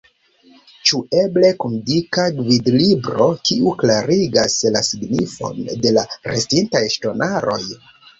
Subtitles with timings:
[0.91, 7.61] Ĉu eble kun dika gvidlibro, kiu klarigas la signifon de la restintaj ŝtonaroj?